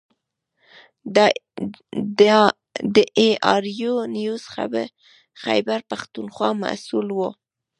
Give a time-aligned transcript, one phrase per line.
[2.95, 4.43] د اې ار یو نیوز
[5.45, 7.19] خیبر پښتونخوا مسوول و.